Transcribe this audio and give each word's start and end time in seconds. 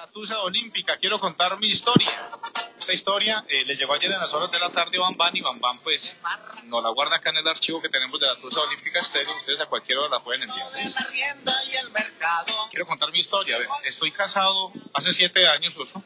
la 0.00 0.06
Tusa 0.06 0.40
Olímpica, 0.40 0.96
quiero 0.96 1.20
contar 1.20 1.58
mi 1.58 1.66
historia. 1.66 2.08
Esta 2.78 2.94
historia 2.94 3.44
eh, 3.46 3.66
le 3.66 3.76
llegó 3.76 3.92
ayer 3.92 4.10
en 4.10 4.18
las 4.18 4.32
horas 4.32 4.50
de 4.50 4.58
la 4.58 4.70
tarde 4.70 4.96
a 4.96 5.14
Bam 5.14 5.36
y 5.36 5.42
Bam 5.42 5.60
pues 5.82 6.16
nos 6.64 6.82
la 6.82 6.88
guarda 6.88 7.16
acá 7.16 7.28
en 7.28 7.36
el 7.36 7.46
archivo 7.46 7.82
que 7.82 7.90
tenemos 7.90 8.18
de 8.18 8.26
la 8.26 8.36
Tusa 8.36 8.60
Olímpica 8.62 9.00
Estéreo. 9.00 9.36
Ustedes 9.36 9.60
a 9.60 9.66
cualquier 9.66 9.98
hora 9.98 10.08
la 10.08 10.24
pueden 10.24 10.44
enviar. 10.44 10.68
Quiero 12.70 12.86
contar 12.86 13.12
mi 13.12 13.18
historia. 13.18 13.56
A 13.56 13.58
ver, 13.58 13.68
estoy 13.84 14.10
casado 14.10 14.72
hace 14.94 15.12
siete 15.12 15.46
años, 15.46 15.76
Oso. 15.76 16.02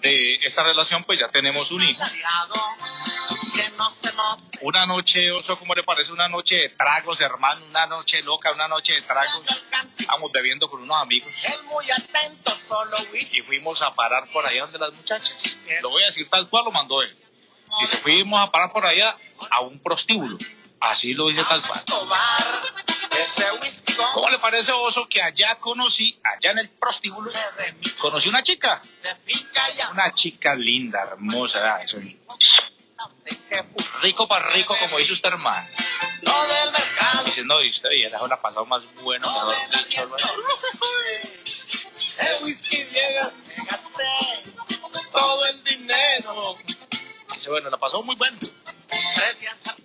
De 0.00 0.36
esta 0.36 0.62
relación 0.62 1.02
pues 1.02 1.18
ya 1.18 1.28
tenemos 1.30 1.72
un 1.72 1.82
hijo. 1.82 2.00
Una 4.60 4.86
noche, 4.86 5.30
Oso, 5.32 5.58
¿cómo 5.58 5.74
le 5.74 5.82
parece? 5.82 6.12
Una 6.12 6.28
noche 6.28 6.56
de 6.56 6.68
tragos, 6.70 7.20
hermano, 7.20 7.64
una 7.66 7.86
noche 7.86 8.22
loca, 8.22 8.52
una 8.52 8.68
noche 8.68 8.94
de 8.94 9.02
tragos. 9.02 9.42
Vamos 10.06 10.32
bebiendo 10.32 10.68
con 10.68 10.82
unos 10.82 11.00
amigos. 11.00 11.30
Y 13.32 13.40
fuimos 13.42 13.82
a 13.82 13.94
parar 13.94 14.28
por 14.32 14.44
allá 14.46 14.62
donde 14.62 14.78
las 14.78 14.92
muchachas. 14.92 15.58
Lo 15.82 15.90
voy 15.90 16.02
a 16.02 16.06
decir 16.06 16.28
tal 16.30 16.48
cual 16.48 16.64
lo 16.64 16.72
mandó 16.72 17.02
él. 17.02 17.16
Y 17.82 17.86
se 17.86 17.96
fuimos 17.98 18.40
a 18.40 18.50
parar 18.50 18.72
por 18.72 18.86
allá 18.86 19.16
a 19.50 19.60
un 19.60 19.80
prostíbulo. 19.80 20.38
Así 20.80 21.14
lo 21.14 21.28
dice 21.28 21.42
tal 21.44 21.62
cual. 21.66 21.82
¿Cómo 24.12 24.28
le 24.28 24.38
parece, 24.38 24.72
Oso, 24.72 25.06
que 25.08 25.22
allá 25.22 25.56
conocí, 25.58 26.18
allá 26.22 26.52
en 26.52 26.58
el 26.58 26.68
prostíbulo, 26.70 27.30
conocí 27.98 28.28
una 28.28 28.42
chica? 28.42 28.82
Una 29.90 30.12
chica 30.12 30.54
linda, 30.54 31.02
hermosa. 31.02 31.80
Rico 34.02 34.28
para 34.28 34.50
rico, 34.50 34.76
como 34.78 34.98
dice 34.98 35.12
usted, 35.12 35.28
hermano. 35.28 35.68
Dice, 37.24 37.44
no, 37.44 37.62
y 37.62 37.68
usted, 37.68 37.90
y 37.90 38.08
la 38.08 38.40
pasado 38.40 38.66
más 38.66 38.82
bueno, 39.02 39.26
mejor 39.30 39.56
dicho, 39.84 40.10
El 42.18 42.44
whisky 42.44 42.84
llega, 42.84 43.32
todo 45.12 45.46
el 45.46 45.64
dinero. 45.64 46.56
Dice, 47.34 47.50
bueno, 47.50 47.70
la 47.70 47.78
pasó 47.78 48.02
muy 48.02 48.16
bueno. 48.16 48.36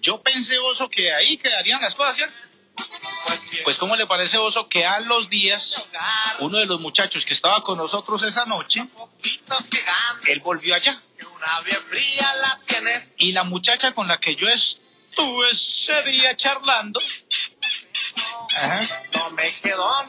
Yo 0.01 0.21
pensé, 0.21 0.57
Oso, 0.59 0.89
que 0.89 1.13
ahí 1.13 1.37
quedarían 1.37 1.81
las 1.81 1.95
cosas, 1.95 2.15
¿cierto? 2.15 2.35
Pues, 3.63 3.77
¿cómo 3.77 3.95
le 3.95 4.07
parece, 4.07 4.37
Oso, 4.37 4.69
que 4.69 4.85
a 4.85 4.99
los 4.99 5.29
días, 5.29 5.83
uno 6.39 6.57
de 6.59 6.65
los 6.65 6.79
muchachos 6.79 7.25
que 7.25 7.33
estaba 7.33 7.61
con 7.63 7.77
nosotros 7.77 8.23
esa 8.23 8.45
noche, 8.45 8.87
él 10.27 10.39
volvió 10.39 10.75
allá? 10.75 11.01
Y 13.17 13.31
la 13.31 13.43
muchacha 13.43 13.93
con 13.93 14.07
la 14.07 14.19
que 14.19 14.35
yo 14.35 14.47
estuve 14.47 15.49
ese 15.49 16.01
día 16.03 16.35
charlando, 16.35 16.99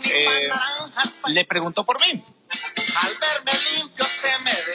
eh, 0.05 0.51
le 1.27 1.45
preguntó 1.45 1.85
por 1.85 2.01
mí. 2.01 2.25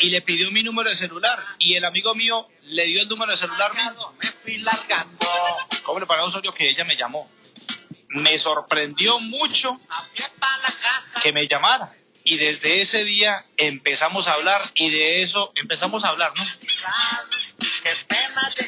Y 0.01 0.09
le 0.09 0.21
pidió 0.21 0.51
mi 0.51 0.63
número 0.63 0.89
de 0.89 0.95
celular. 0.95 1.39
Y 1.59 1.75
el 1.75 1.85
amigo 1.85 2.13
mío 2.15 2.47
le 2.63 2.85
dio 2.85 3.01
el 3.01 3.09
número 3.09 3.31
de 3.31 3.37
celular 3.37 3.71
¿Cómo 5.83 5.99
le 5.99 6.05
parece, 6.05 6.27
Osorio, 6.27 6.53
que 6.53 6.69
ella 6.69 6.83
me 6.85 6.95
llamó? 6.95 7.29
Me 8.09 8.37
sorprendió 8.39 9.19
mucho 9.19 9.79
que 11.21 11.33
me 11.33 11.47
llamara. 11.47 11.93
Y 12.27 12.37
desde 12.37 12.81
ese 12.81 13.03
día 13.03 13.45
empezamos 13.55 14.27
a 14.27 14.33
hablar 14.33 14.71
y 14.73 14.89
de 14.89 15.21
eso 15.21 15.51
empezamos 15.55 16.03
a 16.03 16.09
hablar, 16.09 16.33
¿no? 16.35 16.43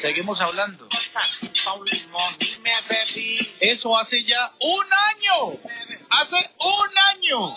Seguimos 0.00 0.40
hablando. 0.40 0.88
Eso 3.58 3.98
hace 3.98 4.22
ya 4.22 4.52
un 4.60 4.86
año. 4.92 5.58
Hace 6.08 6.36
un 6.36 6.98
año 6.98 7.56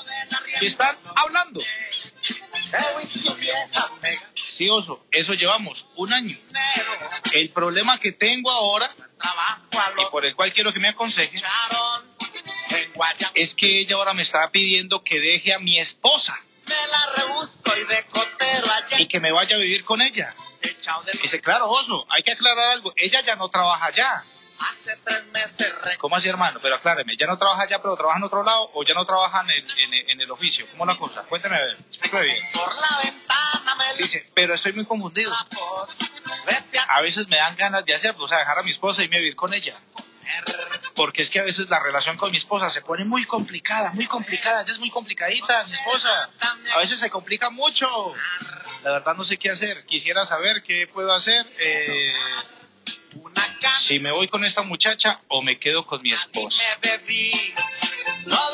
que 0.59 0.65
están 0.65 0.97
hablando. 1.15 1.59
Sí, 4.33 4.69
oso, 4.69 5.05
eso 5.11 5.33
llevamos 5.35 5.87
un 5.97 6.13
año. 6.13 6.35
El 7.31 7.51
problema 7.51 7.99
que 7.99 8.11
tengo 8.11 8.49
ahora 8.49 8.91
y 9.97 10.05
por 10.09 10.25
el 10.25 10.35
cual 10.35 10.51
quiero 10.51 10.73
que 10.73 10.79
me 10.79 10.87
aconseje 10.87 11.37
es 13.33 13.55
que 13.55 13.79
ella 13.79 13.95
ahora 13.95 14.13
me 14.13 14.21
está 14.21 14.49
pidiendo 14.49 15.03
que 15.03 15.19
deje 15.19 15.53
a 15.53 15.59
mi 15.59 15.79
esposa 15.79 16.39
y 18.97 19.07
que 19.07 19.19
me 19.19 19.31
vaya 19.31 19.55
a 19.55 19.59
vivir 19.59 19.83
con 19.83 20.01
ella. 20.01 20.33
Dice, 21.21 21.41
claro, 21.41 21.69
Oso, 21.69 22.05
hay 22.09 22.23
que 22.23 22.33
aclarar 22.33 22.73
algo. 22.73 22.93
Ella 22.95 23.21
ya 23.21 23.35
no 23.35 23.49
trabaja 23.49 23.87
allá. 23.87 24.23
Hace 24.59 24.95
tres 25.03 25.25
meses. 25.27 25.73
¿Cómo 25.97 26.15
así, 26.15 26.29
hermano? 26.29 26.59
Pero 26.61 26.75
acláreme, 26.75 27.15
¿ya 27.17 27.25
no 27.25 27.37
trabaja 27.37 27.63
allá, 27.63 27.81
pero 27.81 27.95
trabaja 27.95 28.19
en 28.19 28.25
otro 28.25 28.43
lado 28.43 28.69
o 28.73 28.83
ya 28.83 28.93
no 28.93 29.05
trabaja 29.05 29.41
en 29.41 29.49
el, 29.49 30.09
en, 30.11 30.21
el 30.21 30.29
oficio? 30.29 30.67
¿Cómo 30.71 30.85
la 30.85 30.95
cosa? 30.97 31.23
Cuénteme 31.23 31.55
a 31.55 31.61
ver, 31.61 31.77
bien. 32.27 32.37
Por 32.53 32.75
la 32.75 32.99
ventana 33.03 33.75
me 33.75 33.95
Dice, 33.95 34.29
pero 34.35 34.53
estoy 34.53 34.73
muy 34.73 34.85
confundido. 34.85 35.33
A 36.89 37.01
veces 37.01 37.27
me 37.27 37.37
dan 37.37 37.55
ganas 37.55 37.83
de 37.85 37.95
hacer, 37.95 38.15
o 38.17 38.27
sea, 38.27 38.39
dejar 38.39 38.59
a 38.59 38.63
mi 38.63 38.69
esposa 38.69 39.03
y 39.03 39.09
me 39.09 39.17
vivir 39.17 39.35
con 39.35 39.51
ella. 39.53 39.79
Porque 40.95 41.21
es 41.21 41.29
que 41.29 41.39
a 41.39 41.43
veces 41.43 41.69
la 41.69 41.81
relación 41.81 42.17
con 42.17 42.31
mi 42.31 42.37
esposa 42.37 42.69
se 42.69 42.81
pone 42.81 43.05
muy 43.05 43.25
complicada, 43.25 43.91
muy 43.93 44.05
complicada. 44.05 44.61
Ella 44.61 44.73
es 44.73 44.79
muy 44.79 44.89
complicadita, 44.89 45.65
mi 45.67 45.73
esposa. 45.73 46.29
A 46.73 46.79
veces 46.79 46.99
se 46.99 47.09
complica 47.09 47.49
mucho. 47.49 47.87
La 48.83 48.91
verdad 48.91 49.15
no 49.15 49.23
sé 49.23 49.37
qué 49.37 49.49
hacer. 49.49 49.85
Quisiera 49.85 50.25
saber 50.25 50.63
qué 50.63 50.87
puedo 50.87 51.11
hacer. 51.13 51.45
Eh, 51.59 52.13
si 53.79 53.99
me 53.99 54.11
voy 54.11 54.27
con 54.27 54.43
esta 54.45 54.61
muchacha 54.63 55.21
o 55.27 55.41
me 55.41 55.59
quedo 55.59 55.85
con 55.85 56.01
mi 56.01 56.11
esposa. 56.11 56.63
Lo 58.25 58.51